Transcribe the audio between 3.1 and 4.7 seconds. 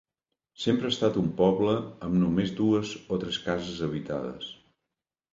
o tres cases habitades.